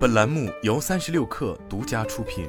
[0.00, 2.48] 本栏目由三十六氪独家出品。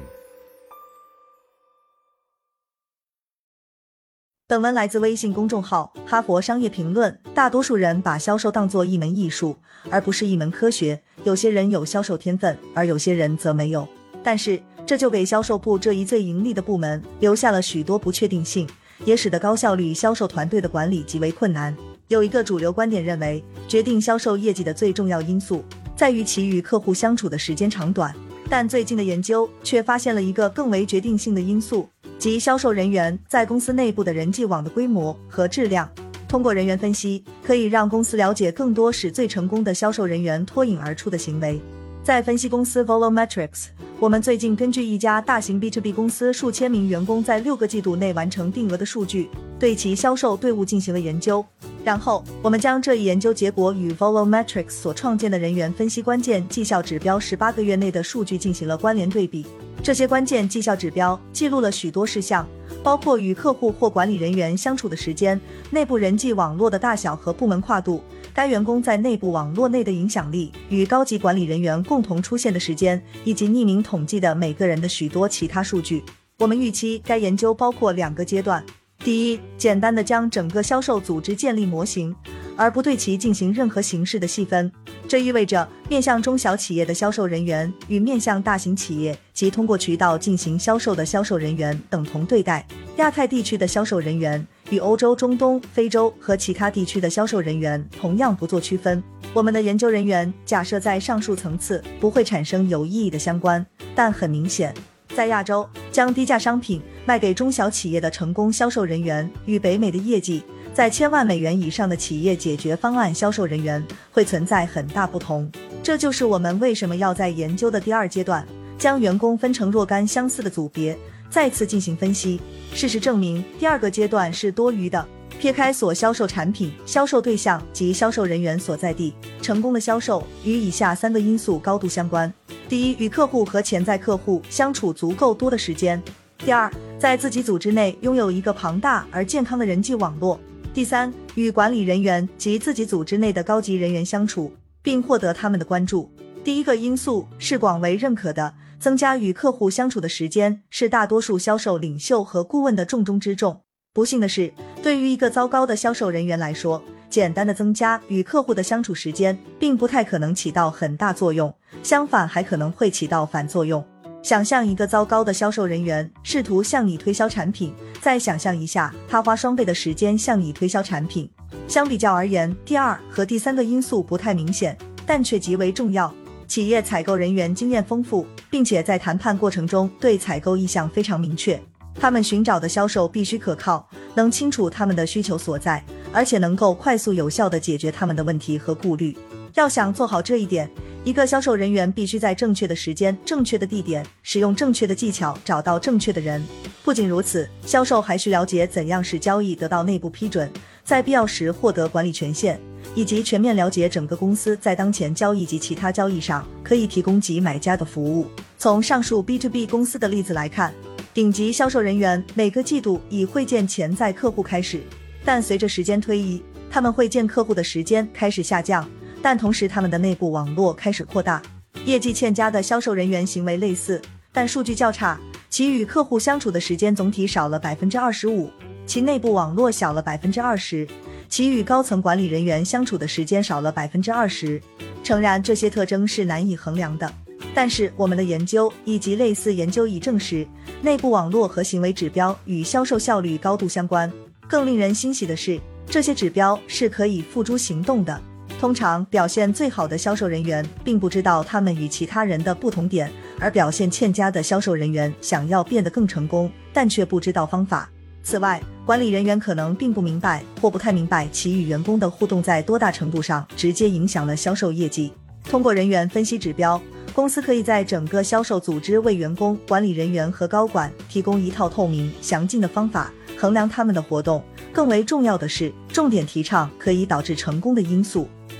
[4.48, 7.12] 本文来自微信公众号《哈佛商业评论》。
[7.34, 9.54] 大多数人把销售当作一门艺术，
[9.90, 11.02] 而不是一门科学。
[11.24, 13.86] 有些人有销售天分，而有些人则没有。
[14.24, 18.66] 但是，这就给销售部这一最盈利的部门留下了许多不确定性，
[19.04, 21.76] 也使得高效率销售团队的管理极为困难。
[22.08, 25.62] 有一个主流观点认为，决定销售业绩的最重要因素
[25.96, 28.14] 在于其与客户相处的时间长短。
[28.48, 31.88] 但最近的研究却发现了一个更为决定性的因素，
[32.18, 35.88] 即销售人员在公司内部的人际网的规模和质量。
[36.28, 41.60] 通过人员分析，可以让公司了解更多使最成功的销售人员脱颖而出的行为。
[42.04, 43.66] 在分析公司 Volumetrics，
[44.00, 51.44] 我们最近根据一家大型 B to B 公司数千名员工在六个季度内完成定额的数据，对其销售队伍进行了研究。
[51.84, 59.46] 然后，我们将这一研究结果与 Volumetrics 所创建的人员分析关键绩效指标十八个月内的数据进行了关联对比。
[59.80, 62.44] 这些关键绩效指标记录了许多事项。
[62.82, 68.02] 包括与客户或管理人员相处的时间、内部人际网络的大小和部门跨度、
[68.34, 76.02] 该员工在内部网络内的影响力、与高级管理人员共同出现的时间，以及匿名统计的每个人的许多其他数据。
[76.38, 78.64] 我们预期该研究包括两个阶段：
[78.98, 82.14] 第一，简单的将整个销售组织建立模型。
[82.56, 84.70] 而不对其进行任何形式的细分，
[85.08, 92.66] 这意味着面向中小企业的销售人员与面向大型企业及通过渠道进行销售的销售人员等同对待。
[92.96, 99.02] 亚太地区的销售人员与欧洲、中东、非洲和其他地区的销售人员同样不做区分。
[99.32, 104.74] 我们的研究人员假设在上述层次不会产生有意义的相关，但很明显，
[105.14, 110.42] 在亚洲将低价商品卖给中小企业的成功销售人员与北美的业绩。
[110.74, 115.50] 在千万美元以上的企业解决方案销售人员会存在很大不同，
[115.82, 118.46] 这就是我们为什么要在研究的第二阶段
[118.78, 120.96] 将员工分成若干相似的组别，
[121.28, 122.40] 再次进行分析。
[122.72, 125.06] 事实证明，第二个阶段是多余的。
[125.38, 129.12] 撇开所销售产品、销售对象及销售人员所在地，
[129.42, 132.32] 成功的销售与以下三个因素高度相关：
[132.68, 136.00] 第一，与客户和潜在客户相处足够多的时间；
[136.38, 140.38] 第二，在自己组织内拥有一个庞大而健康的人际网络。
[140.74, 144.50] 第三，与管理人员及自己组织内的高级人员相处，
[144.80, 146.10] 并获得他们的关注。
[146.42, 153.60] 第一个因素是广为认可的，增加与客户相处的时间是大多数销售领袖和顾问的重中之重。
[153.92, 154.50] 不幸的是，
[154.82, 163.84] 对于一个糟糕的销售人员来说，简单的增加与客户的相处时间，并不太可能起到很大作用，相反还可能会起到反作用。
[164.22, 171.28] 想象一个糟糕的销售人员试图向你推销产品，再想象一下他花双倍的时间向你推销产品。
[171.66, 176.12] 相比较而言，第二和第三个因素不太明显，但却极为重要。
[176.46, 181.60] 企业采购人员经验丰富，并且在谈判过程中对采购意向非常明确。
[181.94, 185.82] 他们寻找的销售必须可靠，能清楚他们的需求所在，
[186.12, 189.16] 而且能够快速有效地解决他们的问题和顾虑。
[189.54, 190.70] 要想做好这一点，
[191.04, 196.40] 一个销售人员必须在正确的时间、正确的地点，使用正确的技巧，找到正确的人。
[196.84, 200.48] 不仅如此，销售还需了解怎样使交易得到内部批准，
[200.84, 202.60] 在必要时获得管理权限，
[202.94, 208.28] 以及全面了解整个公司在当前交易及其他交易上可以提供给买家的服务。
[208.56, 210.72] 从上述 B to B 公司的例子来看，
[211.12, 214.80] 顶级销售人员每个季度以会见潜在客户开始，
[215.24, 216.40] 但随着时间推移，
[216.70, 218.88] 他们会见客户的时间开始下降。
[219.22, 221.40] 但同时，他们的内部网络开始扩大。
[221.84, 224.02] 业绩欠佳的销售人员行为类似，
[224.32, 225.18] 但数据较差。
[225.48, 228.50] 其与客户相处的时间总体少了百分之二十五，
[228.86, 230.86] 其内部网络小了百分之二十，
[231.28, 234.60] 其与高层管理人员相处的时间少了百分之二十。
[235.04, 237.12] 诚然，这些特征是难以衡量的，
[237.54, 240.46] 但是我们的研究以及类似研究已证实，
[240.80, 244.10] 内部网络和行为指标与销售效率高度相关。
[244.48, 248.18] 更令人欣喜的是，这些指标是可以付诸行动的。
[248.62, 253.10] 通常表现最好的销售人员并不知道他们与其他人的不同点，
[253.40, 257.90] 而表现欠佳的销售人员想要变得更成功，但却不知道方法。
[258.22, 265.12] 此外，管理人员可能并不明白或不太明白其与员工的互动在多大程度上直接影响了销售业绩。
[265.42, 266.80] 通过人员分析指标，
[267.12, 274.40] 公司可以在整个销售组织为员工、管理人员和高管提供一套透明、详尽的方法衡量他们的活动。
[274.72, 278.28] 更为重要的是，重点提倡可以导致成功的因素。